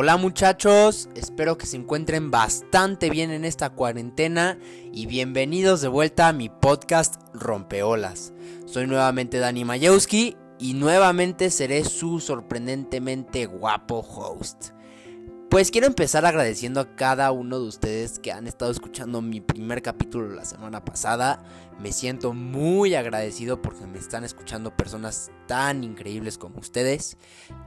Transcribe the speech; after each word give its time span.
Hola 0.00 0.16
muchachos, 0.16 1.08
espero 1.16 1.58
que 1.58 1.66
se 1.66 1.76
encuentren 1.76 2.30
bastante 2.30 3.10
bien 3.10 3.32
en 3.32 3.44
esta 3.44 3.70
cuarentena 3.70 4.56
y 4.92 5.06
bienvenidos 5.06 5.80
de 5.80 5.88
vuelta 5.88 6.28
a 6.28 6.32
mi 6.32 6.48
podcast 6.48 7.16
Rompeolas. 7.34 8.32
Soy 8.64 8.86
nuevamente 8.86 9.40
Dani 9.40 9.64
Majewski 9.64 10.36
y 10.60 10.74
nuevamente 10.74 11.50
seré 11.50 11.82
su 11.84 12.20
sorprendentemente 12.20 13.46
guapo 13.46 13.98
host. 13.98 14.70
Pues 15.50 15.70
quiero 15.70 15.86
empezar 15.86 16.26
agradeciendo 16.26 16.78
a 16.78 16.94
cada 16.94 17.32
uno 17.32 17.58
de 17.58 17.66
ustedes 17.66 18.18
que 18.18 18.32
han 18.32 18.46
estado 18.46 18.70
escuchando 18.70 19.22
mi 19.22 19.40
primer 19.40 19.80
capítulo 19.80 20.28
la 20.28 20.44
semana 20.44 20.84
pasada. 20.84 21.42
Me 21.80 21.90
siento 21.90 22.34
muy 22.34 22.94
agradecido 22.94 23.62
porque 23.62 23.86
me 23.86 23.98
están 23.98 24.24
escuchando 24.24 24.76
personas 24.76 25.30
tan 25.46 25.84
increíbles 25.84 26.36
como 26.36 26.58
ustedes. 26.58 27.16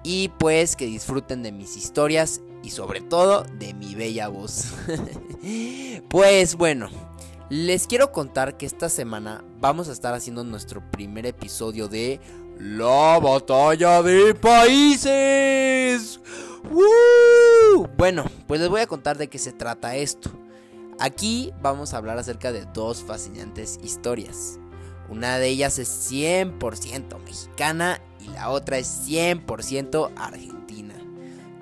Y 0.03 0.29
pues 0.37 0.75
que 0.75 0.85
disfruten 0.85 1.41
de 1.41 1.51
mis 1.51 1.75
historias 1.75 2.41
y 2.61 2.70
sobre 2.70 3.01
todo 3.01 3.45
de 3.57 3.73
mi 3.73 3.95
bella 3.95 4.27
voz. 4.27 4.73
pues 6.07 6.53
bueno, 6.57 6.87
les 7.49 7.87
quiero 7.87 8.11
contar 8.11 8.57
que 8.57 8.67
esta 8.67 8.89
semana 8.89 9.43
vamos 9.59 9.89
a 9.89 9.91
estar 9.91 10.13
haciendo 10.13 10.43
nuestro 10.43 10.81
primer 10.91 11.25
episodio 11.25 11.87
de 11.87 12.20
La 12.63 13.17
Batalla 13.17 14.03
de 14.03 14.35
Países. 14.35 16.20
Bueno, 17.97 18.25
pues 18.45 18.61
les 18.61 18.70
voy 18.70 18.81
a 18.81 18.87
contar 18.87 19.17
de 19.17 19.29
qué 19.29 19.39
se 19.39 19.51
trata 19.51 19.95
esto. 19.95 20.29
Aquí 20.99 21.51
vamos 21.63 21.93
a 21.93 21.97
hablar 21.97 22.20
acerca 22.20 22.51
de 22.51 22.65
dos 22.71 23.01
fascinantes 23.01 23.79
historias. 23.84 24.59
Una 25.09 25.39
de 25.39 25.47
ellas 25.47 25.79
es 25.79 26.12
100% 26.12 27.20
mexicana 27.26 27.99
y 28.20 28.27
la 28.27 28.51
otra 28.51 28.77
es 28.77 29.07
100% 29.07 30.12
argentina. 30.15 30.93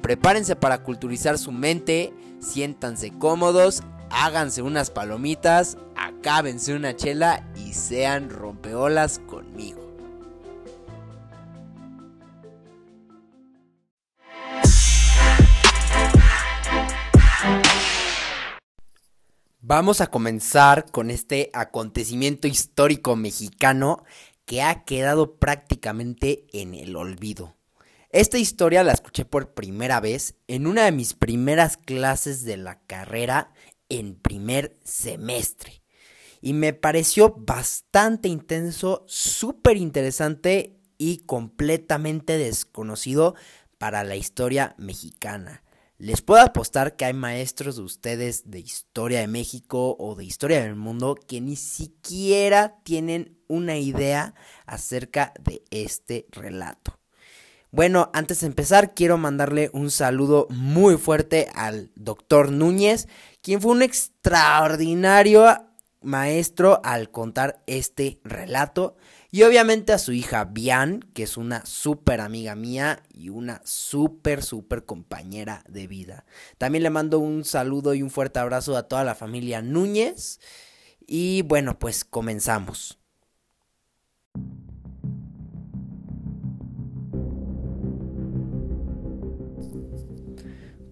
Prepárense 0.01 0.57
para 0.57 0.83
culturizar 0.83 1.37
su 1.37 1.53
mente, 1.53 2.13
siéntanse 2.41 3.11
cómodos, 3.17 3.83
háganse 4.09 4.61
unas 4.61 4.89
palomitas, 4.89 5.77
acábense 5.95 6.75
una 6.75 6.93
chela 6.93 7.49
y 7.55 7.73
sean 7.73 8.29
rompeolas 8.29 9.19
conmigo. 9.19 9.88
Vamos 19.69 20.01
a 20.01 20.07
comenzar 20.07 20.89
con 20.89 21.11
este 21.11 21.51
acontecimiento 21.53 22.47
histórico 22.47 23.15
mexicano 23.15 24.03
que 24.45 24.63
ha 24.63 24.83
quedado 24.83 25.35
prácticamente 25.35 26.47
en 26.53 26.73
el 26.73 26.95
olvido. 26.95 27.55
Esta 28.09 28.39
historia 28.39 28.83
la 28.83 28.93
escuché 28.93 29.25
por 29.25 29.53
primera 29.53 29.99
vez 29.99 30.33
en 30.47 30.65
una 30.65 30.85
de 30.85 30.91
mis 30.91 31.13
primeras 31.13 31.77
clases 31.77 32.45
de 32.45 32.57
la 32.57 32.79
carrera 32.87 33.53
en 33.89 34.15
primer 34.15 34.75
semestre. 34.83 35.83
Y 36.41 36.53
me 36.53 36.73
pareció 36.73 37.35
bastante 37.37 38.27
intenso, 38.27 39.03
súper 39.05 39.77
interesante 39.77 40.79
y 40.97 41.19
completamente 41.27 42.39
desconocido 42.39 43.35
para 43.77 44.03
la 44.03 44.15
historia 44.15 44.73
mexicana. 44.79 45.61
Les 45.99 46.21
puedo 46.21 46.41
apostar 46.41 46.95
que 46.95 47.03
hay 47.03 47.13
maestros 47.13 47.75
de 47.75 47.81
ustedes 47.81 48.49
de 48.49 48.59
historia 48.59 49.19
de 49.19 49.27
México 49.27 49.97
o 49.99 50.15
de 50.15 50.23
historia 50.23 50.61
del 50.61 50.75
mundo 50.75 51.15
que 51.27 51.41
ni 51.41 51.57
siquiera 51.57 52.79
tienen 52.85 53.37
una 53.49 53.75
idea 53.75 54.33
acerca 54.65 55.33
de 55.41 55.61
este 55.71 56.25
relato. 56.31 56.97
Bueno, 57.71 58.09
antes 58.13 58.39
de 58.39 58.47
empezar, 58.47 58.93
quiero 58.93 59.17
mandarle 59.17 59.71
un 59.73 59.91
saludo 59.91 60.47
muy 60.49 60.95
fuerte 60.95 61.49
al 61.53 61.91
doctor 61.95 62.49
Núñez, 62.49 63.09
quien 63.41 63.59
fue 63.59 63.73
un 63.73 63.81
extraordinario 63.81 65.47
maestro 66.01 66.79
al 66.85 67.11
contar 67.11 67.61
este 67.67 68.21
relato. 68.23 68.95
Y 69.31 69.43
obviamente 69.43 69.93
a 69.93 69.99
su 69.99 70.11
hija 70.11 70.45
Bian, 70.45 71.01
que 71.13 71.21
es 71.23 71.37
una 71.37 71.63
súper 71.65 72.19
amiga 72.19 72.55
mía 72.55 73.03
y 73.13 73.29
una 73.29 73.61
súper, 73.63 74.41
súper 74.41 74.85
compañera 74.85 75.63
de 75.67 75.85
vida. 75.85 76.25
También 76.57 76.81
le 76.81 76.89
mando 76.89 77.19
un 77.19 77.45
saludo 77.45 77.93
y 77.93 78.01
un 78.01 78.09
fuerte 78.09 78.39
abrazo 78.39 78.75
a 78.75 78.87
toda 78.87 79.03
la 79.03 79.13
familia 79.13 79.61
Núñez. 79.61 80.39
Y 81.05 81.43
bueno, 81.43 81.77
pues 81.77 82.03
comenzamos. 82.03 82.97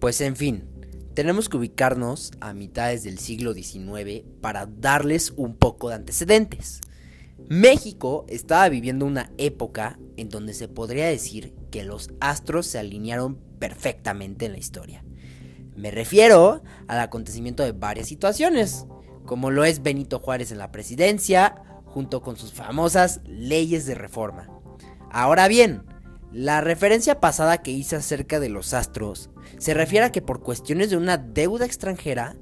Pues 0.00 0.20
en 0.20 0.36
fin, 0.36 0.64
tenemos 1.14 1.48
que 1.48 1.56
ubicarnos 1.56 2.30
a 2.38 2.54
mitades 2.54 3.02
del 3.02 3.18
siglo 3.18 3.52
XIX 3.52 4.22
para 4.40 4.66
darles 4.66 5.32
un 5.36 5.56
poco 5.56 5.88
de 5.88 5.96
antecedentes. 5.96 6.80
México 7.46 8.26
estaba 8.28 8.68
viviendo 8.68 9.06
una 9.06 9.30
época 9.38 9.98
en 10.16 10.28
donde 10.28 10.54
se 10.54 10.68
podría 10.68 11.06
decir 11.06 11.54
que 11.70 11.84
los 11.84 12.10
astros 12.20 12.66
se 12.66 12.78
alinearon 12.78 13.38
perfectamente 13.58 14.46
en 14.46 14.52
la 14.52 14.58
historia. 14.58 15.04
Me 15.76 15.90
refiero 15.90 16.62
al 16.88 16.98
acontecimiento 16.98 17.62
de 17.62 17.72
varias 17.72 18.08
situaciones, 18.08 18.86
como 19.24 19.50
lo 19.50 19.64
es 19.64 19.82
Benito 19.82 20.18
Juárez 20.18 20.50
en 20.50 20.58
la 20.58 20.72
presidencia, 20.72 21.62
junto 21.84 22.20
con 22.20 22.36
sus 22.36 22.52
famosas 22.52 23.20
leyes 23.24 23.86
de 23.86 23.94
reforma. 23.94 24.48
Ahora 25.10 25.48
bien, 25.48 25.84
la 26.32 26.60
referencia 26.60 27.20
pasada 27.20 27.58
que 27.58 27.70
hice 27.70 27.96
acerca 27.96 28.40
de 28.40 28.50
los 28.50 28.74
astros 28.74 29.30
se 29.58 29.72
refiere 29.72 30.06
a 30.06 30.12
que 30.12 30.20
por 30.20 30.42
cuestiones 30.42 30.90
de 30.90 30.96
una 30.96 31.16
deuda 31.16 31.64
extranjera, 31.64 32.36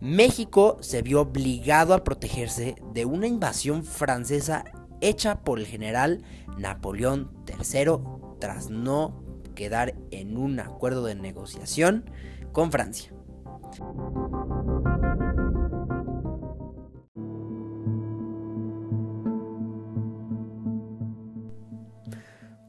México 0.00 0.78
se 0.80 1.02
vio 1.02 1.22
obligado 1.22 1.92
a 1.92 2.04
protegerse 2.04 2.76
de 2.92 3.04
una 3.04 3.26
invasión 3.26 3.84
francesa 3.84 4.64
hecha 5.00 5.40
por 5.40 5.58
el 5.58 5.66
general 5.66 6.22
Napoleón 6.56 7.32
III 7.48 7.98
tras 8.38 8.70
no 8.70 9.20
quedar 9.56 9.96
en 10.12 10.36
un 10.36 10.60
acuerdo 10.60 11.04
de 11.04 11.16
negociación 11.16 12.08
con 12.52 12.70
Francia. 12.70 13.12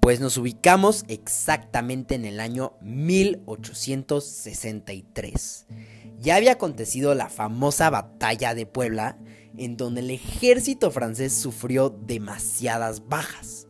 Pues 0.02 0.20
nos 0.20 0.38
ubicamos 0.38 1.06
exactamente 1.08 2.16
en 2.16 2.26
el 2.26 2.40
año 2.40 2.74
1863 2.82 5.68
ya 6.20 6.36
había 6.36 6.54
acontecido 6.54 7.16
la 7.16 7.30
famosa 7.30 7.90
batalla 7.90 8.54
de 8.54 8.66
Puebla, 8.66 9.18
en 9.58 9.78
donde 9.78 10.02
el 10.02 10.12
ejército 10.12 10.92
francés 10.92 11.34
sufrió 11.34 11.90
demasiadas 11.90 13.08
bajas, 13.08 13.68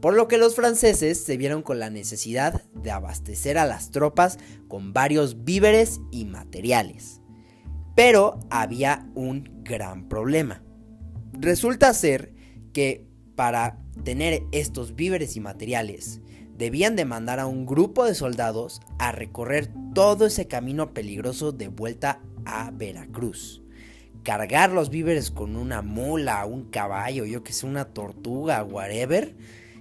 por 0.00 0.14
lo 0.14 0.28
que 0.28 0.38
los 0.38 0.54
franceses 0.54 1.22
se 1.22 1.36
vieron 1.36 1.62
con 1.62 1.78
la 1.78 1.90
necesidad 1.90 2.62
de 2.74 2.90
abastecer 2.90 3.58
a 3.58 3.66
las 3.66 3.90
tropas 3.90 4.38
con 4.68 4.92
varios 4.92 5.44
víveres 5.44 6.00
y 6.10 6.24
materiales. 6.24 7.20
Pero 7.94 8.40
había 8.50 9.10
un 9.14 9.62
gran 9.62 10.08
problema. 10.08 10.62
Resulta 11.32 11.92
ser 11.92 12.34
que 12.72 13.06
para 13.36 13.82
tener 14.04 14.42
estos 14.52 14.94
víveres 14.94 15.36
y 15.36 15.40
materiales, 15.40 16.20
debían 16.60 16.94
de 16.94 17.06
mandar 17.06 17.40
a 17.40 17.46
un 17.46 17.64
grupo 17.64 18.04
de 18.04 18.14
soldados 18.14 18.82
a 18.98 19.12
recorrer 19.12 19.72
todo 19.94 20.26
ese 20.26 20.46
camino 20.46 20.92
peligroso 20.92 21.52
de 21.52 21.68
vuelta 21.68 22.20
a 22.44 22.70
Veracruz. 22.70 23.62
Cargar 24.24 24.70
los 24.70 24.90
víveres 24.90 25.30
con 25.30 25.56
una 25.56 25.80
mula, 25.80 26.44
un 26.44 26.68
caballo, 26.68 27.24
yo 27.24 27.42
que 27.42 27.54
sé, 27.54 27.64
una 27.64 27.86
tortuga, 27.86 28.62
whatever. 28.62 29.34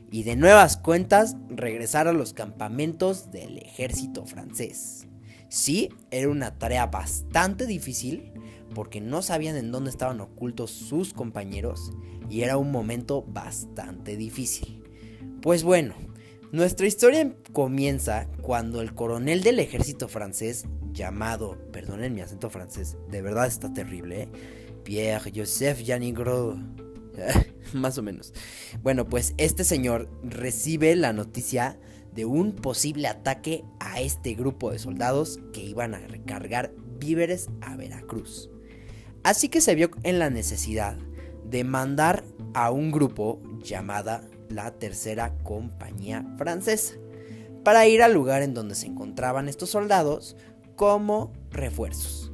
Y 0.09 0.23
de 0.23 0.37
nuevas 0.37 0.77
cuentas 0.77 1.35
regresar 1.49 2.07
a 2.07 2.13
los 2.13 2.31
campamentos 2.31 3.29
del 3.29 3.57
ejército 3.57 4.25
francés. 4.25 5.05
Sí, 5.49 5.89
era 6.11 6.29
una 6.29 6.57
tarea 6.57 6.85
bastante 6.85 7.65
difícil 7.65 8.31
porque 8.73 9.01
no 9.01 9.21
sabían 9.21 9.57
en 9.57 9.73
dónde 9.73 9.89
estaban 9.89 10.21
ocultos 10.21 10.71
sus 10.71 11.13
compañeros 11.13 11.91
y 12.29 12.43
era 12.43 12.55
un 12.55 12.71
momento 12.71 13.21
bastante 13.27 14.15
difícil. 14.15 14.81
Pues 15.41 15.63
bueno, 15.63 15.95
nuestra 16.51 16.87
historia 16.87 17.31
comienza 17.53 18.27
cuando 18.41 18.81
el 18.81 18.95
coronel 18.95 19.43
del 19.43 19.59
ejército 19.59 20.07
francés, 20.07 20.65
llamado, 20.91 21.57
perdonen 21.71 22.13
mi 22.13 22.21
acento 22.21 22.49
francés, 22.49 22.97
de 23.09 23.21
verdad 23.21 23.47
está 23.47 23.71
terrible, 23.73 24.23
¿eh? 24.23 24.29
Pierre 24.83 25.31
Joseph 25.35 25.83
Janigro, 25.85 26.57
más 27.73 27.97
o 27.97 28.01
menos. 28.01 28.33
Bueno, 28.81 29.07
pues 29.07 29.33
este 29.37 29.63
señor 29.63 30.09
recibe 30.23 30.95
la 30.95 31.13
noticia 31.13 31.79
de 32.13 32.25
un 32.25 32.53
posible 32.53 33.07
ataque 33.07 33.63
a 33.79 34.01
este 34.01 34.33
grupo 34.33 34.71
de 34.71 34.79
soldados 34.79 35.39
que 35.53 35.61
iban 35.61 35.93
a 35.93 35.99
recargar 35.99 36.73
víveres 36.99 37.49
a 37.61 37.75
Veracruz. 37.75 38.49
Así 39.23 39.49
que 39.49 39.61
se 39.61 39.75
vio 39.75 39.91
en 40.03 40.19
la 40.19 40.29
necesidad 40.29 40.97
de 41.45 41.63
mandar 41.63 42.23
a 42.53 42.71
un 42.71 42.91
grupo 42.91 43.39
llamada 43.61 44.28
la 44.49 44.71
tercera 44.71 45.33
compañía 45.43 46.25
francesa 46.37 46.95
para 47.63 47.87
ir 47.87 48.01
al 48.01 48.13
lugar 48.13 48.41
en 48.41 48.53
donde 48.53 48.75
se 48.75 48.87
encontraban 48.87 49.47
estos 49.47 49.69
soldados 49.69 50.35
como 50.75 51.33
refuerzos. 51.51 52.31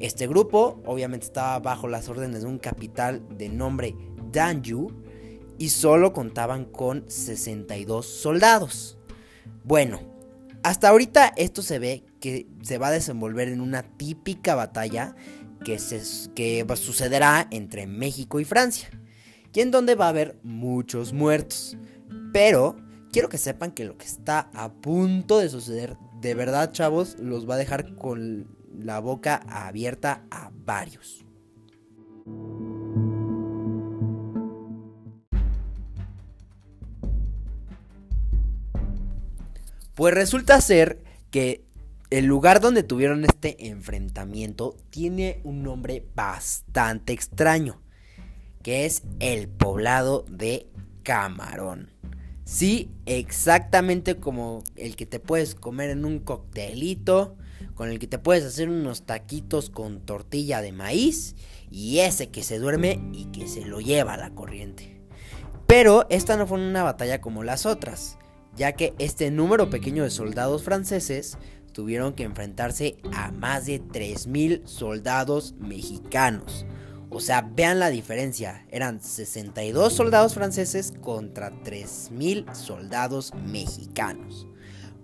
Este 0.00 0.26
grupo 0.26 0.82
obviamente 0.86 1.26
estaba 1.26 1.58
bajo 1.60 1.86
las 1.86 2.08
órdenes 2.08 2.42
de 2.42 2.48
un 2.48 2.58
capital 2.58 3.22
de 3.36 3.48
nombre 3.48 3.94
Danju 4.32 4.90
y 5.58 5.68
solo 5.68 6.12
contaban 6.12 6.64
con 6.64 7.04
62 7.08 8.04
soldados. 8.06 8.98
Bueno, 9.62 10.00
hasta 10.62 10.88
ahorita 10.88 11.32
esto 11.36 11.62
se 11.62 11.78
ve 11.78 12.04
que 12.20 12.48
se 12.62 12.78
va 12.78 12.88
a 12.88 12.92
desenvolver 12.92 13.48
en 13.48 13.60
una 13.60 13.82
típica 13.82 14.54
batalla 14.54 15.14
que, 15.64 15.78
se, 15.78 16.02
que 16.34 16.66
sucederá 16.74 17.46
entre 17.50 17.86
México 17.86 18.40
y 18.40 18.44
Francia, 18.44 18.88
y 19.54 19.60
en 19.60 19.70
donde 19.70 19.94
va 19.94 20.06
a 20.06 20.10
haber 20.10 20.38
muchos 20.42 21.12
muertos. 21.12 21.76
Pero 22.32 22.76
quiero 23.12 23.28
que 23.28 23.38
sepan 23.38 23.70
que 23.70 23.84
lo 23.84 23.96
que 23.96 24.04
está 24.04 24.50
a 24.52 24.72
punto 24.72 25.38
de 25.38 25.48
suceder, 25.48 25.96
de 26.20 26.34
verdad 26.34 26.72
chavos, 26.72 27.16
los 27.20 27.48
va 27.48 27.54
a 27.54 27.58
dejar 27.58 27.94
con 27.94 28.48
la 28.76 28.98
boca 28.98 29.36
abierta 29.48 30.24
a 30.30 30.50
varios. 30.52 31.24
Pues 39.94 40.12
resulta 40.12 40.60
ser 40.60 41.04
que 41.30 41.64
el 42.10 42.24
lugar 42.24 42.60
donde 42.60 42.82
tuvieron 42.82 43.24
este 43.24 43.68
enfrentamiento 43.68 44.76
tiene 44.90 45.40
un 45.44 45.62
nombre 45.62 46.04
bastante 46.16 47.12
extraño, 47.12 47.80
que 48.64 48.84
es 48.84 49.04
el 49.20 49.46
poblado 49.46 50.24
de 50.28 50.66
Camarón. 51.04 51.90
Sí, 52.44 52.90
exactamente 53.06 54.16
como 54.16 54.64
el 54.74 54.96
que 54.96 55.06
te 55.06 55.20
puedes 55.20 55.54
comer 55.54 55.90
en 55.90 56.04
un 56.04 56.18
coctelito, 56.18 57.36
con 57.76 57.88
el 57.88 58.00
que 58.00 58.08
te 58.08 58.18
puedes 58.18 58.44
hacer 58.44 58.68
unos 58.68 59.06
taquitos 59.06 59.70
con 59.70 60.00
tortilla 60.00 60.60
de 60.62 60.72
maíz 60.72 61.36
y 61.70 62.00
ese 62.00 62.30
que 62.30 62.42
se 62.42 62.58
duerme 62.58 63.00
y 63.12 63.26
que 63.26 63.46
se 63.46 63.64
lo 63.64 63.80
lleva 63.80 64.14
a 64.14 64.18
la 64.18 64.30
corriente. 64.30 65.00
Pero 65.68 66.08
esta 66.10 66.36
no 66.36 66.48
fue 66.48 66.58
una 66.58 66.82
batalla 66.82 67.20
como 67.20 67.44
las 67.44 67.66
otras 67.66 68.18
ya 68.56 68.72
que 68.72 68.94
este 68.98 69.30
número 69.30 69.70
pequeño 69.70 70.04
de 70.04 70.10
soldados 70.10 70.62
franceses 70.62 71.38
tuvieron 71.72 72.14
que 72.14 72.22
enfrentarse 72.22 72.96
a 73.12 73.32
más 73.32 73.66
de 73.66 73.82
3.000 73.82 74.66
soldados 74.66 75.54
mexicanos. 75.58 76.66
O 77.14 77.20
sea, 77.20 77.42
vean 77.42 77.78
la 77.78 77.90
diferencia, 77.90 78.66
eran 78.72 79.00
62 79.00 79.92
soldados 79.92 80.34
franceses 80.34 80.92
contra 81.00 81.52
3.000 81.52 82.52
soldados 82.54 83.32
mexicanos. 83.46 84.48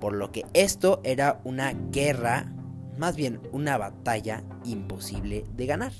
Por 0.00 0.14
lo 0.14 0.32
que 0.32 0.44
esto 0.52 1.00
era 1.04 1.40
una 1.44 1.72
guerra, 1.92 2.52
más 2.98 3.14
bien 3.14 3.40
una 3.52 3.78
batalla 3.78 4.42
imposible 4.64 5.44
de 5.54 5.66
ganar. 5.66 5.92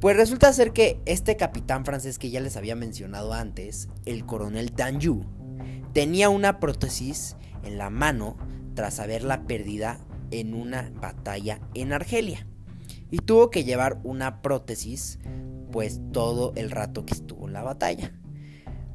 Pues 0.00 0.16
resulta 0.16 0.52
ser 0.52 0.72
que 0.72 1.00
este 1.06 1.36
capitán 1.36 1.84
francés 1.84 2.18
que 2.18 2.30
ya 2.30 2.40
les 2.40 2.56
había 2.56 2.74
mencionado 2.74 3.32
antes, 3.32 3.88
el 4.06 4.26
coronel 4.26 4.74
Danjou, 4.74 5.24
tenía 5.92 6.30
una 6.30 6.58
prótesis 6.58 7.36
en 7.62 7.78
la 7.78 7.90
mano 7.90 8.36
tras 8.74 8.98
haberla 8.98 9.44
perdida 9.44 10.00
en 10.32 10.52
una 10.52 10.90
batalla 11.00 11.60
en 11.74 11.92
Argelia. 11.92 12.44
Y 13.10 13.18
tuvo 13.18 13.50
que 13.50 13.64
llevar 13.64 14.00
una 14.02 14.42
prótesis 14.42 15.18
pues 15.70 16.00
todo 16.12 16.52
el 16.56 16.70
rato 16.70 17.04
que 17.04 17.14
estuvo 17.14 17.48
la 17.48 17.62
batalla. 17.62 18.12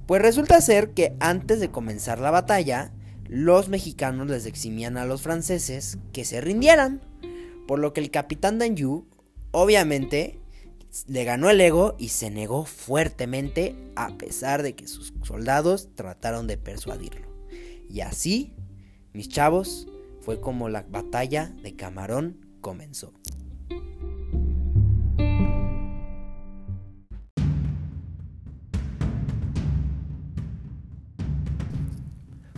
Pues 0.07 0.21
resulta 0.21 0.59
ser 0.61 0.91
que 0.91 1.15
antes 1.19 1.59
de 1.59 1.71
comenzar 1.71 2.19
la 2.19 2.31
batalla, 2.31 2.91
los 3.27 3.69
mexicanos 3.69 4.27
les 4.27 4.45
eximían 4.45 4.97
a 4.97 5.05
los 5.05 5.21
franceses 5.21 5.99
que 6.11 6.25
se 6.25 6.41
rindieran. 6.41 7.01
Por 7.67 7.79
lo 7.79 7.93
que 7.93 8.01
el 8.01 8.11
capitán 8.11 8.59
Danju, 8.59 9.05
obviamente, 9.51 10.41
le 11.07 11.23
ganó 11.23 11.49
el 11.49 11.61
ego 11.61 11.95
y 11.97 12.09
se 12.09 12.29
negó 12.29 12.65
fuertemente 12.65 13.75
a 13.95 14.17
pesar 14.17 14.63
de 14.63 14.75
que 14.75 14.87
sus 14.87 15.13
soldados 15.23 15.89
trataron 15.95 16.47
de 16.47 16.57
persuadirlo. 16.57 17.27
Y 17.89 18.01
así, 18.01 18.53
mis 19.13 19.29
chavos, 19.29 19.87
fue 20.19 20.41
como 20.41 20.67
la 20.67 20.83
batalla 20.83 21.53
de 21.63 21.75
Camarón 21.75 22.45
comenzó. 22.59 23.13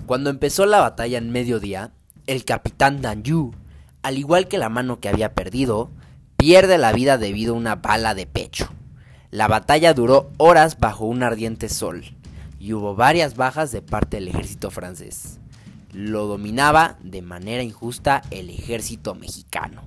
Cuando 0.06 0.30
empezó 0.30 0.66
la 0.66 0.82
batalla 0.82 1.18
en 1.18 1.32
mediodía, 1.32 1.92
el 2.28 2.44
capitán 2.44 3.02
Danju, 3.02 3.54
al 4.02 4.18
igual 4.18 4.50
que 4.50 4.58
la 4.58 4.68
mano 4.68 5.00
que 5.00 5.08
había 5.08 5.34
perdido, 5.34 5.92
pierde 6.36 6.78
la 6.78 6.92
vida 6.92 7.18
debido 7.18 7.54
a 7.54 7.58
una 7.58 7.76
bala 7.76 8.14
de 8.14 8.26
pecho. 8.26 8.68
La 9.32 9.48
batalla 9.48 9.94
duró 9.94 10.30
horas 10.38 10.78
bajo 10.78 11.06
un 11.06 11.24
ardiente 11.24 11.70
sol 11.70 12.04
y 12.60 12.74
hubo 12.74 12.96
varias 12.96 13.38
bajas 13.38 13.72
de 13.72 13.82
parte 13.82 14.18
del 14.18 14.28
ejército 14.28 14.72
francés. 14.72 15.40
Lo 15.94 16.28
dominaba 16.28 16.98
de 17.02 17.22
manera 17.22 17.64
injusta 17.64 18.24
el 18.30 18.50
ejército 18.50 19.16
mexicano. 19.16 19.84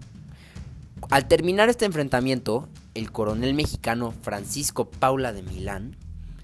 Al 1.10 1.28
terminar 1.28 1.68
este 1.68 1.84
enfrentamiento, 1.84 2.70
el 2.94 3.12
coronel 3.12 3.52
mexicano 3.52 4.14
Francisco 4.22 4.90
Paula 4.90 5.34
de 5.34 5.42
Milán, 5.42 5.94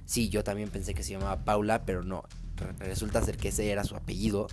sí, 0.04 0.28
yo 0.28 0.44
también 0.44 0.68
pensé 0.68 0.92
que 0.92 1.02
se 1.02 1.12
llamaba 1.12 1.44
Paula, 1.44 1.84
pero 1.86 2.04
no, 2.04 2.24
resulta 2.78 3.22
ser 3.22 3.36
que 3.36 3.48
ese 3.48 3.70
era 3.70 3.84
su 3.84 3.96
apellido, 3.96 4.48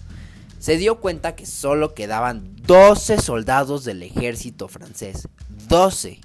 se 0.59 0.77
dio 0.77 0.99
cuenta 0.99 1.35
que 1.35 1.45
solo 1.45 1.93
quedaban 1.93 2.55
12 2.67 3.19
soldados 3.19 3.85
del 3.85 4.03
ejército 4.03 4.67
francés. 4.67 5.29
12. 5.69 6.19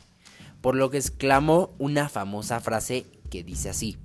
Por 0.61 0.75
lo 0.75 0.91
que 0.91 0.99
exclamó 0.99 1.73
una 1.79 2.09
famosa 2.09 2.59
frase 2.61 3.07
que 3.31 3.45
dice 3.45 3.71
así. 3.71 3.97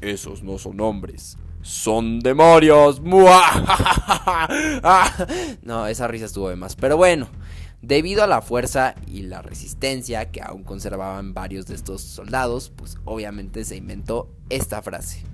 Esos 0.00 0.44
no 0.44 0.58
son 0.58 0.80
hombres, 0.80 1.36
son 1.60 2.20
demonios. 2.20 3.00
no, 5.62 5.86
esa 5.86 6.08
risa 6.08 6.26
estuvo 6.26 6.48
de 6.48 6.56
más. 6.56 6.76
Pero 6.76 6.96
bueno, 6.96 7.28
debido 7.80 8.22
a 8.22 8.28
la 8.28 8.42
fuerza 8.42 8.94
y 9.06 9.22
la 9.22 9.42
resistencia 9.42 10.30
que 10.30 10.40
aún 10.40 10.62
conservaban 10.62 11.34
varios 11.34 11.66
de 11.66 11.74
estos 11.74 12.02
soldados, 12.02 12.70
pues 12.74 12.96
obviamente 13.04 13.64
se 13.64 13.74
inventó 13.76 14.30
esta 14.50 14.82
frase. 14.82 15.24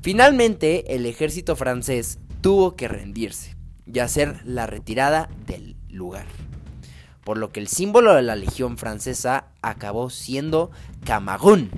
Finalmente, 0.00 0.94
el 0.94 1.06
ejército 1.06 1.56
francés 1.56 2.18
tuvo 2.40 2.76
que 2.76 2.88
rendirse 2.88 3.56
y 3.84 3.98
hacer 3.98 4.40
la 4.44 4.66
retirada 4.66 5.28
del 5.46 5.76
lugar. 5.88 6.26
Por 7.24 7.36
lo 7.36 7.50
que 7.50 7.60
el 7.60 7.68
símbolo 7.68 8.14
de 8.14 8.22
la 8.22 8.36
Legión 8.36 8.78
Francesa 8.78 9.48
acabó 9.60 10.08
siendo 10.08 10.70
Camagún. 11.04 11.70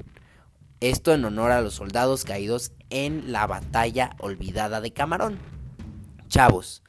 Esto 0.81 1.13
en 1.13 1.25
honor 1.25 1.51
a 1.51 1.61
los 1.61 1.75
soldados 1.75 2.25
caídos 2.25 2.73
en 2.91 3.33
la 3.33 3.47
batalla 3.47 4.11
olvidada 4.19 4.81
de 4.81 4.93
Camarón. 4.93 5.39
Chavos, 6.29 6.83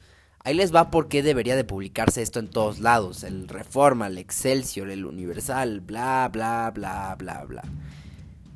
ahí 0.44 0.54
les 0.54 0.74
va 0.74 0.90
por 0.90 1.08
qué 1.08 1.22
debería 1.22 1.56
de 1.56 1.64
publicarse 1.64 2.22
esto 2.22 2.38
en 2.38 2.48
todos 2.48 2.78
lados. 2.78 3.24
El 3.24 3.48
Reforma, 3.48 4.06
el 4.06 4.18
Excelsior, 4.18 4.90
el 4.90 5.06
Universal, 5.06 5.80
bla, 5.80 6.28
bla, 6.32 6.70
bla, 6.74 7.16
bla, 7.18 7.44
bla. 7.44 7.62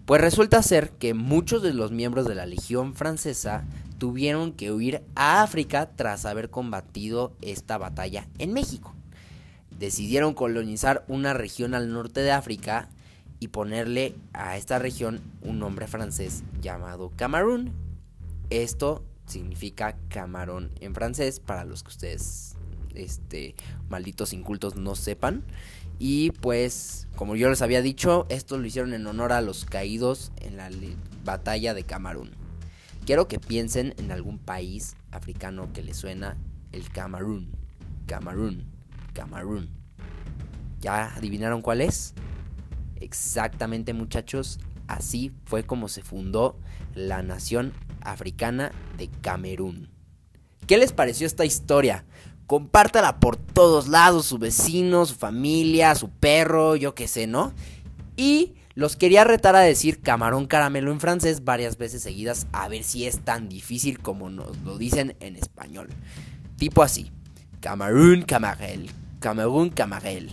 Pues 0.06 0.20
resulta 0.20 0.62
ser 0.62 0.90
que 0.90 1.14
muchos 1.14 1.64
de 1.64 1.74
los 1.74 1.90
miembros 1.90 2.28
de 2.28 2.36
la 2.36 2.46
Legión 2.46 2.94
Francesa 2.94 3.64
tuvieron 3.98 4.52
que 4.52 4.70
huir 4.70 5.02
a 5.16 5.42
África 5.42 5.90
tras 5.96 6.26
haber 6.26 6.48
combatido 6.48 7.32
esta 7.42 7.76
batalla 7.76 8.28
en 8.38 8.52
México. 8.52 8.94
Decidieron 9.76 10.34
colonizar 10.34 11.04
una 11.08 11.34
región 11.34 11.74
al 11.74 11.92
norte 11.92 12.20
de 12.20 12.30
África 12.30 12.88
y 13.40 13.48
ponerle 13.48 14.14
a 14.32 14.56
esta 14.56 14.78
región 14.78 15.20
un 15.42 15.58
nombre 15.58 15.88
francés 15.88 16.44
llamado 16.62 17.10
Camarón. 17.16 17.72
Esto 18.48 19.04
significa 19.26 19.96
camarón 20.08 20.70
en 20.80 20.94
francés 20.94 21.40
para 21.40 21.64
los 21.64 21.82
que 21.82 21.88
ustedes 21.88 22.54
este 22.94 23.56
malditos 23.88 24.32
incultos 24.32 24.76
no 24.76 24.94
sepan. 24.94 25.42
Y 25.98 26.30
pues, 26.32 27.08
como 27.16 27.36
yo 27.36 27.48
les 27.48 27.62
había 27.62 27.82
dicho, 27.82 28.26
esto 28.28 28.58
lo 28.58 28.66
hicieron 28.66 28.92
en 28.92 29.06
honor 29.06 29.32
a 29.32 29.40
los 29.40 29.64
caídos 29.64 30.32
en 30.40 30.56
la 30.56 30.70
batalla 31.24 31.74
de 31.74 31.84
Camarón. 31.84 32.30
Quiero 33.06 33.28
que 33.28 33.38
piensen 33.38 33.94
en 33.98 34.10
algún 34.10 34.38
país 34.38 34.96
africano 35.10 35.72
que 35.72 35.82
les 35.82 35.96
suena 35.96 36.36
el 36.72 36.90
Camarón. 36.90 37.50
Camarón. 38.06 38.64
Camarón. 39.14 39.70
¿Ya 40.80 41.14
adivinaron 41.14 41.62
cuál 41.62 41.80
es? 41.80 42.14
Exactamente 42.96 43.92
muchachos, 43.92 44.58
así 44.88 45.32
fue 45.44 45.64
como 45.64 45.88
se 45.88 46.02
fundó 46.02 46.58
la 46.94 47.22
nación 47.22 47.72
africana 48.00 48.72
de 48.98 49.08
Camerún. 49.08 49.88
¿Qué 50.66 50.78
les 50.78 50.92
pareció 50.92 51.26
esta 51.26 51.44
historia? 51.44 52.04
Compártala 52.46 53.18
por 53.18 53.36
todos 53.36 53.88
lados, 53.88 54.26
su 54.26 54.38
vecino, 54.38 55.04
su 55.06 55.14
familia, 55.14 55.94
su 55.94 56.10
perro, 56.10 56.76
yo 56.76 56.94
qué 56.94 57.08
sé, 57.08 57.26
¿no? 57.26 57.52
y 58.16 58.54
los 58.74 58.96
quería 58.96 59.24
retar 59.24 59.56
a 59.56 59.60
decir 59.60 60.00
camarón 60.00 60.46
caramelo 60.46 60.90
en 60.90 61.00
francés 61.00 61.44
varias 61.44 61.78
veces 61.78 62.02
seguidas 62.02 62.46
a 62.52 62.68
ver 62.68 62.82
si 62.82 63.06
es 63.06 63.20
tan 63.20 63.48
difícil 63.48 64.00
como 64.00 64.28
nos 64.30 64.56
lo 64.58 64.76
dicen 64.76 65.16
en 65.20 65.36
español. 65.36 65.88
Tipo 66.56 66.82
así, 66.82 67.10
camarón 67.60 68.22
camarel, 68.22 68.90
camarón 69.20 69.70
camarel. 69.70 70.32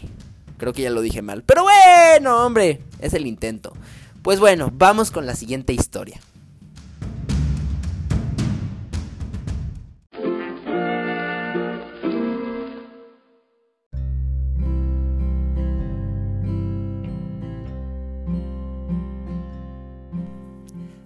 Creo 0.57 0.73
que 0.73 0.81
ya 0.81 0.89
lo 0.89 1.01
dije 1.01 1.21
mal, 1.21 1.43
pero 1.43 1.63
bueno, 1.63 2.45
hombre, 2.45 2.81
es 2.99 3.13
el 3.13 3.27
intento. 3.27 3.73
Pues 4.21 4.39
bueno, 4.39 4.71
vamos 4.73 5.11
con 5.11 5.25
la 5.25 5.35
siguiente 5.35 5.73
historia. 5.73 6.19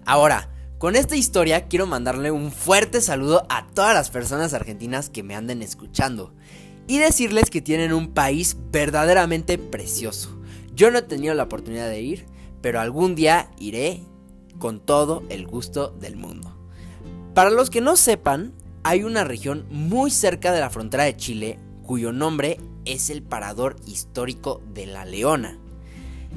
Ahora, 0.08 0.48
con 0.78 0.96
esta 0.96 1.16
historia 1.16 1.68
quiero 1.68 1.86
mandarle 1.86 2.30
un 2.30 2.50
fuerte 2.50 3.02
saludo 3.02 3.44
a 3.50 3.66
todas 3.66 3.92
las 3.92 4.08
personas 4.08 4.54
argentinas 4.54 5.10
que 5.10 5.22
me 5.22 5.34
anden 5.34 5.60
escuchando 5.60 6.32
y 6.86 6.96
decirles 6.96 7.50
que 7.50 7.60
tienen 7.60 7.92
un 7.92 8.14
país 8.14 8.56
verdaderamente 8.72 9.58
precioso. 9.58 10.40
Yo 10.72 10.90
no 10.90 10.96
he 10.96 11.02
tenido 11.02 11.34
la 11.34 11.42
oportunidad 11.42 11.90
de 11.90 12.00
ir, 12.00 12.26
pero 12.62 12.80
algún 12.80 13.16
día 13.16 13.50
iré 13.58 14.02
con 14.58 14.80
todo 14.80 15.24
el 15.28 15.46
gusto 15.46 15.90
del 16.00 16.16
mundo. 16.16 16.56
Para 17.34 17.50
los 17.50 17.68
que 17.68 17.82
no 17.82 17.94
sepan, 17.94 18.54
hay 18.84 19.02
una 19.02 19.24
región 19.24 19.66
muy 19.68 20.10
cerca 20.10 20.52
de 20.52 20.60
la 20.60 20.70
frontera 20.70 21.04
de 21.04 21.18
Chile 21.18 21.58
cuyo 21.82 22.12
nombre 22.12 22.58
es 22.86 23.10
el 23.10 23.22
Parador 23.22 23.76
Histórico 23.86 24.62
de 24.72 24.86
La 24.86 25.04
Leona. 25.04 25.58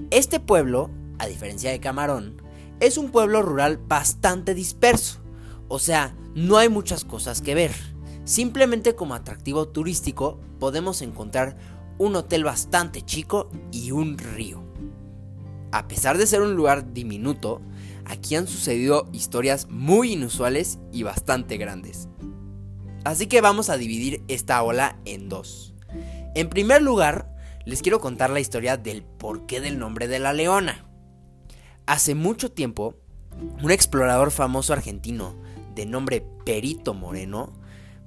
Este 0.09 0.41
pueblo, 0.41 0.89
a 1.19 1.27
diferencia 1.27 1.71
de 1.71 1.79
Camarón, 1.79 2.40
es 2.81 2.97
un 2.97 3.11
pueblo 3.11 3.41
rural 3.41 3.77
bastante 3.77 4.53
disperso, 4.53 5.21
o 5.69 5.79
sea, 5.79 6.15
no 6.35 6.57
hay 6.57 6.67
muchas 6.67 7.05
cosas 7.05 7.41
que 7.41 7.55
ver. 7.55 7.71
Simplemente 8.25 8.95
como 8.95 9.13
atractivo 9.13 9.69
turístico 9.69 10.39
podemos 10.59 11.01
encontrar 11.01 11.57
un 11.97 12.15
hotel 12.15 12.43
bastante 12.43 13.03
chico 13.03 13.49
y 13.71 13.91
un 13.91 14.17
río. 14.17 14.63
A 15.71 15.87
pesar 15.87 16.17
de 16.17 16.27
ser 16.27 16.41
un 16.41 16.55
lugar 16.55 16.93
diminuto, 16.93 17.61
aquí 18.05 18.35
han 18.35 18.47
sucedido 18.47 19.07
historias 19.13 19.69
muy 19.69 20.13
inusuales 20.13 20.79
y 20.91 21.03
bastante 21.03 21.57
grandes. 21.57 22.09
Así 23.03 23.27
que 23.27 23.41
vamos 23.41 23.69
a 23.69 23.77
dividir 23.77 24.23
esta 24.27 24.61
ola 24.61 24.99
en 25.05 25.29
dos. 25.29 25.73
En 26.35 26.49
primer 26.49 26.81
lugar, 26.81 27.33
les 27.65 27.81
quiero 27.81 27.99
contar 27.99 28.29
la 28.29 28.39
historia 28.39 28.77
del 28.77 29.03
porqué 29.03 29.61
del 29.61 29.79
nombre 29.79 30.07
de 30.07 30.19
la 30.19 30.33
leona. 30.33 30.90
Hace 31.91 32.15
mucho 32.15 32.49
tiempo, 32.49 32.95
un 33.61 33.69
explorador 33.69 34.31
famoso 34.31 34.71
argentino 34.71 35.35
de 35.75 35.85
nombre 35.85 36.25
Perito 36.45 36.93
Moreno, 36.93 37.51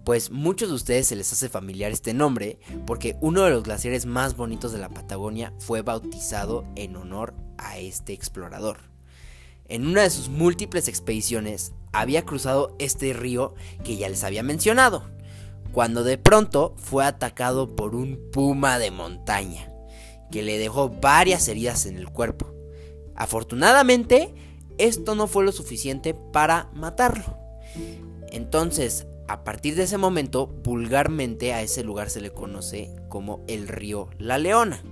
pues 0.07 0.31
muchos 0.31 0.71
de 0.71 0.75
ustedes 0.75 1.09
se 1.09 1.17
les 1.17 1.31
hace 1.31 1.51
familiar 1.51 1.93
este 1.93 2.15
nombre 2.15 2.59
porque 2.87 3.19
uno 3.21 3.43
de 3.43 3.51
los 3.51 3.63
glaciares 3.63 4.07
más 4.07 4.39
bonitos 4.39 4.73
de 4.73 4.79
la 4.79 4.89
Patagonia 4.89 5.53
fue 5.59 5.83
bautizado 5.83 6.65
en 6.77 6.97
honor 6.97 7.35
a 7.59 7.77
este 7.77 8.15
explorador. 8.15 8.79
En 9.69 9.87
una 9.87 10.01
de 10.01 10.09
sus 10.09 10.31
múltiples 10.31 10.89
expediciones 10.89 11.75
había 11.93 12.25
cruzado 12.25 12.75
este 12.79 13.13
río 13.13 13.55
que 13.85 13.99
ya 13.99 14.09
les 14.09 14.25
había 14.25 14.43
mencionado, 14.43 15.11
cuando 15.73 16.05
de 16.05 16.17
pronto 16.17 16.75
fue 16.79 17.05
atacado 17.05 17.77
por 17.77 17.95
un 17.95 18.31
puma 18.33 18.79
de 18.79 18.91
montaña, 18.91 19.71
que 20.31 20.43
le 20.43 20.57
dejó 20.57 20.89
varias 20.89 21.49
heridas 21.49 21.85
en 21.85 21.99
el 21.99 22.09
cuerpo. 22.09 22.54
Afortunadamente, 23.17 24.35
esto 24.79 25.15
no 25.15 25.27
fue 25.27 25.45
lo 25.45 25.53
suficiente 25.53 26.15
para 26.15 26.71
matarlo. 26.75 27.39
Entonces, 28.31 29.07
a 29.29 29.45
partir 29.45 29.75
de 29.75 29.85
ese 29.85 29.99
momento, 29.99 30.47
vulgarmente 30.47 31.53
a 31.53 31.63
ese 31.63 31.83
lugar 31.83 32.11
se 32.11 32.21
le 32.21 32.31
conoce 32.31 32.95
como 33.09 33.45
el 33.49 33.69
río 33.69 34.09
La 34.19 34.39
Leona, 34.39 34.83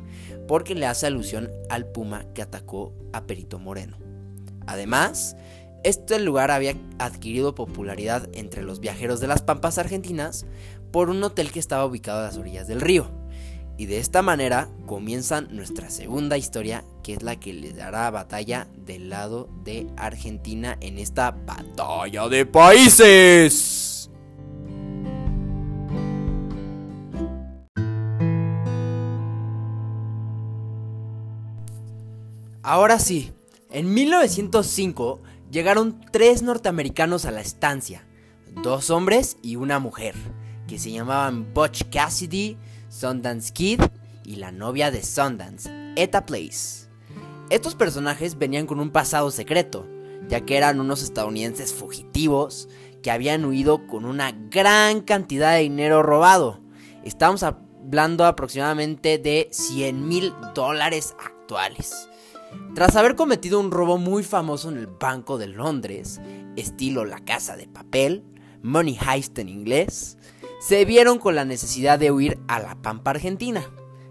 porque 0.48 0.74
le 0.74 0.86
hace 0.86 1.06
alusión 1.06 1.50
al 1.68 1.86
puma 1.86 2.24
que 2.34 2.42
atacó 2.42 2.94
a 3.12 3.26
Perito 3.26 3.58
Moreno. 3.58 3.98
Además, 4.66 5.36
este 5.84 6.18
lugar 6.20 6.50
había 6.50 6.76
adquirido 6.98 7.54
popularidad 7.54 8.28
entre 8.32 8.62
los 8.62 8.80
viajeros 8.80 9.20
de 9.20 9.26
las 9.26 9.42
Pampas 9.42 9.78
argentinas 9.78 10.46
por 10.92 11.10
un 11.10 11.22
hotel 11.24 11.50
que 11.50 11.58
estaba 11.58 11.84
ubicado 11.84 12.20
a 12.20 12.24
las 12.24 12.36
orillas 12.36 12.68
del 12.68 12.80
río. 12.80 13.21
Y 13.78 13.86
de 13.86 13.98
esta 13.98 14.22
manera 14.22 14.68
comienza 14.86 15.40
nuestra 15.40 15.90
segunda 15.90 16.36
historia, 16.36 16.84
que 17.02 17.14
es 17.14 17.22
la 17.22 17.36
que 17.36 17.52
le 17.52 17.72
dará 17.72 18.10
batalla 18.10 18.68
del 18.76 19.08
lado 19.08 19.48
de 19.64 19.86
Argentina 19.96 20.76
en 20.80 20.98
esta 20.98 21.30
batalla 21.30 22.28
de 22.28 22.46
países. 22.46 24.10
Ahora 32.62 33.00
sí, 33.00 33.32
en 33.70 33.92
1905 33.92 35.20
llegaron 35.50 36.00
tres 36.12 36.42
norteamericanos 36.42 37.24
a 37.24 37.32
la 37.32 37.40
estancia, 37.40 38.06
dos 38.62 38.88
hombres 38.90 39.36
y 39.42 39.56
una 39.56 39.80
mujer, 39.80 40.14
que 40.68 40.78
se 40.78 40.92
llamaban 40.92 41.52
Butch 41.52 41.82
Cassidy, 41.90 42.56
Sundance 42.92 43.54
Kid 43.54 43.80
y 44.22 44.37
la 44.37 44.52
novia 44.52 44.90
de 44.90 45.02
Sundance, 45.02 45.70
Etta 45.96 46.26
Place. 46.26 46.90
Estos 47.49 47.75
personajes 47.75 48.37
venían 48.38 48.66
con 48.66 48.80
un 48.80 48.90
pasado 48.90 49.30
secreto, 49.30 49.88
ya 50.28 50.42
que 50.42 50.58
eran 50.58 50.78
unos 50.78 51.02
estadounidenses 51.02 51.72
fugitivos 51.72 52.68
que 53.02 53.11
habían 53.11 53.46
huido 53.46 53.87
con 53.87 54.04
una 54.04 54.32
gran 54.32 55.00
cantidad 55.00 55.54
de 55.54 55.62
dinero 55.62 56.02
robado. 56.02 56.61
Estamos 57.02 57.42
hablando 57.42 58.26
aproximadamente 58.26 59.16
de 59.16 59.49
100 59.50 60.06
mil 60.06 60.34
dólares 60.54 61.16
actuales. 61.18 62.08
Tras 62.75 62.94
haber 62.96 63.16
cometido 63.16 63.58
un 63.58 63.70
robo 63.70 63.96
muy 63.96 64.22
famoso 64.22 64.68
en 64.68 64.76
el 64.76 64.87
Banco 64.87 65.38
de 65.38 65.46
Londres, 65.46 66.20
estilo 66.56 67.06
la 67.06 67.20
casa 67.20 67.56
de 67.56 67.66
papel, 67.66 68.22
Money 68.62 68.99
Heist 69.00 69.38
en 69.38 69.49
inglés, 69.49 70.18
se 70.62 70.85
vieron 70.85 71.19
con 71.19 71.35
la 71.35 71.45
necesidad 71.45 71.99
de 71.99 72.12
huir 72.12 72.38
a 72.47 72.61
la 72.61 72.76
Pampa 72.76 73.11
Argentina, 73.11 73.64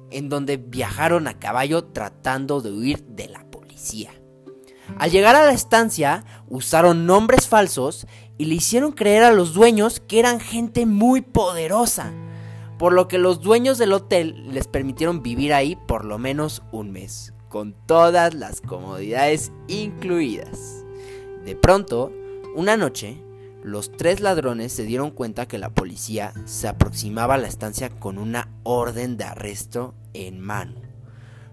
en 0.10 0.28
donde 0.28 0.58
viajaron 0.58 1.30
a 1.30 1.40
caballo 1.40 1.86
tratando 1.86 2.60
de 2.60 2.74
huir 2.74 3.06
de 3.06 3.30
la 3.30 3.50
policía. 3.50 4.12
Al 4.98 5.12
llegar 5.12 5.38
a 5.38 5.46
la 5.46 5.54
estancia, 5.54 6.26
usaron 6.50 7.06
nombres 7.06 7.48
falsos 7.48 8.06
y 8.38 8.46
le 8.46 8.56
hicieron 8.56 8.92
creer 8.92 9.24
a 9.24 9.32
los 9.32 9.54
dueños 9.54 10.02
que 10.02 10.20
eran 10.20 10.42
gente 10.42 10.86
muy 10.86 11.22
poderosa, 11.22 12.12
por 12.78 12.92
lo 12.92 13.08
que 13.08 13.18
los 13.18 13.40
dueños 13.40 13.78
del 13.78 13.94
hotel 13.94 14.52
les 14.52 14.68
permitieron 14.68 15.24
vivir 15.24 15.54
ahí 15.54 15.78
por 15.88 16.04
lo 16.04 16.18
menos 16.18 16.64
un 16.74 16.92
mes, 16.92 17.34
con 17.48 17.74
todas 17.86 18.34
las 18.34 18.60
comodidades 18.60 19.54
incluidas. 19.70 20.84
De 21.46 21.56
pronto, 21.56 22.12
una 22.56 22.76
noche, 22.76 23.24
los 23.64 23.92
tres 23.92 24.22
ladrones 24.22 24.74
se 24.74 24.84
dieron 24.84 25.12
cuenta 25.12 25.48
que 25.48 25.58
la 25.58 25.70
policía 25.70 26.34
se 26.46 26.68
aproximaba 26.68 27.36
a 27.36 27.38
la 27.38 27.48
estancia 27.48 27.90
con 27.90 28.18
una 28.18 28.50
orden 28.64 29.18
de 29.18 29.26
arresto 29.26 29.94
en 30.14 30.40
mano. 30.40 30.82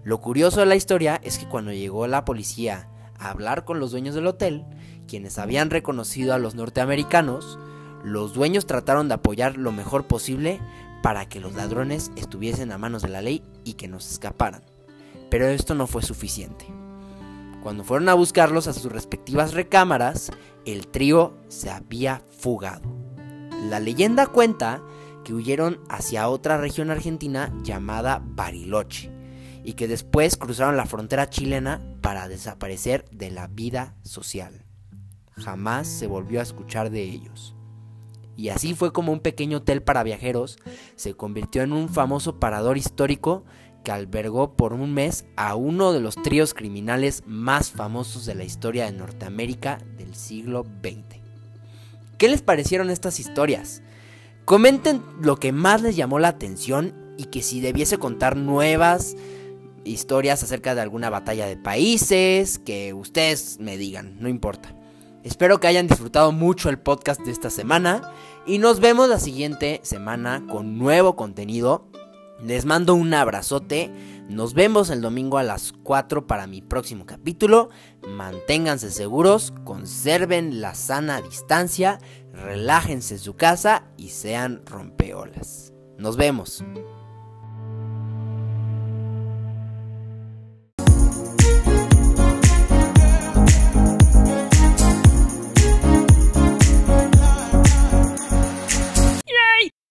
Lo 0.03 0.19
curioso 0.19 0.59
de 0.59 0.65
la 0.65 0.75
historia 0.75 1.19
es 1.23 1.37
que 1.37 1.47
cuando 1.47 1.71
llegó 1.71 2.07
la 2.07 2.25
policía 2.25 2.89
a 3.19 3.29
hablar 3.29 3.63
con 3.63 3.79
los 3.79 3.91
dueños 3.91 4.15
del 4.15 4.27
hotel, 4.27 4.65
quienes 5.07 5.37
habían 5.37 5.69
reconocido 5.69 6.33
a 6.33 6.39
los 6.39 6.55
norteamericanos, 6.55 7.59
los 8.03 8.33
dueños 8.33 8.65
trataron 8.65 9.07
de 9.07 9.15
apoyar 9.15 9.57
lo 9.57 9.71
mejor 9.71 10.07
posible 10.07 10.59
para 11.03 11.27
que 11.27 11.39
los 11.39 11.53
ladrones 11.53 12.11
estuviesen 12.15 12.71
a 12.71 12.77
manos 12.77 13.01
de 13.01 13.09
la 13.09 13.21
ley 13.21 13.43
y 13.63 13.73
que 13.73 13.87
no 13.87 13.99
se 13.99 14.13
escaparan. 14.13 14.63
Pero 15.29 15.47
esto 15.47 15.75
no 15.75 15.85
fue 15.85 16.01
suficiente. 16.01 16.65
Cuando 17.61 17.83
fueron 17.83 18.07
a 18.09 18.13
buscarlos 18.13 18.67
a 18.67 18.73
sus 18.73 18.91
respectivas 18.91 19.53
recámaras, 19.53 20.31
el 20.65 20.87
trío 20.87 21.35
se 21.49 21.69
había 21.69 22.21
fugado. 22.37 22.89
La 23.69 23.79
leyenda 23.79 24.27
cuenta 24.27 24.81
que 25.25 25.33
huyeron 25.33 25.81
hacia 25.89 26.29
otra 26.29 26.57
región 26.57 26.89
argentina 26.89 27.53
llamada 27.63 28.23
Bariloche 28.23 29.11
y 29.63 29.73
que 29.73 29.87
después 29.87 30.37
cruzaron 30.37 30.77
la 30.77 30.85
frontera 30.85 31.29
chilena 31.29 31.81
para 32.01 32.29
desaparecer 32.29 33.05
de 33.11 33.29
la 33.29 33.47
vida 33.47 33.95
social. 34.03 34.65
Jamás 35.33 35.87
se 35.87 36.07
volvió 36.07 36.39
a 36.39 36.43
escuchar 36.43 36.89
de 36.89 37.03
ellos. 37.03 37.55
Y 38.37 38.49
así 38.49 38.73
fue 38.73 38.93
como 38.93 39.11
un 39.11 39.19
pequeño 39.19 39.57
hotel 39.57 39.83
para 39.83 40.01
viajeros 40.01 40.59
se 40.95 41.13
convirtió 41.13 41.61
en 41.61 41.73
un 41.73 41.89
famoso 41.89 42.39
parador 42.39 42.77
histórico 42.77 43.43
que 43.83 43.91
albergó 43.91 44.55
por 44.55 44.73
un 44.73 44.93
mes 44.93 45.25
a 45.35 45.55
uno 45.55 45.93
de 45.93 45.99
los 45.99 46.15
tríos 46.15 46.53
criminales 46.53 47.23
más 47.25 47.71
famosos 47.71 48.25
de 48.25 48.35
la 48.35 48.43
historia 48.43 48.85
de 48.85 48.91
Norteamérica 48.91 49.79
del 49.97 50.15
siglo 50.15 50.63
XX. 50.63 51.19
¿Qué 52.17 52.27
les 52.27 52.41
parecieron 52.41 52.89
estas 52.89 53.19
historias? 53.19 53.81
Comenten 54.45 55.01
lo 55.21 55.37
que 55.37 55.51
más 55.51 55.81
les 55.81 55.95
llamó 55.95 56.19
la 56.19 56.29
atención 56.29 56.93
y 57.17 57.25
que 57.25 57.41
si 57.41 57.61
debiese 57.61 57.97
contar 57.97 58.35
nuevas, 58.35 59.15
historias 59.83 60.43
acerca 60.43 60.75
de 60.75 60.81
alguna 60.81 61.09
batalla 61.09 61.45
de 61.47 61.57
países, 61.57 62.59
que 62.59 62.93
ustedes 62.93 63.59
me 63.59 63.77
digan, 63.77 64.17
no 64.19 64.29
importa. 64.29 64.75
Espero 65.23 65.59
que 65.59 65.67
hayan 65.67 65.87
disfrutado 65.87 66.31
mucho 66.31 66.69
el 66.69 66.79
podcast 66.79 67.21
de 67.21 67.31
esta 67.31 67.49
semana 67.49 68.13
y 68.45 68.57
nos 68.57 68.79
vemos 68.79 69.09
la 69.09 69.19
siguiente 69.19 69.81
semana 69.83 70.45
con 70.49 70.77
nuevo 70.77 71.15
contenido. 71.17 71.88
Les 72.43 72.65
mando 72.65 72.95
un 72.95 73.13
abrazote. 73.13 73.91
Nos 74.29 74.53
vemos 74.53 74.89
el 74.89 75.01
domingo 75.01 75.37
a 75.37 75.43
las 75.43 75.73
4 75.83 76.27
para 76.27 76.47
mi 76.47 76.61
próximo 76.61 77.05
capítulo. 77.05 77.69
Manténganse 78.07 78.91
seguros, 78.91 79.53
conserven 79.63 80.61
la 80.61 80.75
sana 80.75 81.21
distancia, 81.21 81.99
relájense 82.31 83.15
en 83.15 83.19
su 83.19 83.35
casa 83.35 83.83
y 83.97 84.09
sean 84.09 84.61
rompeolas. 84.65 85.73
Nos 85.97 86.15
vemos. 86.15 86.63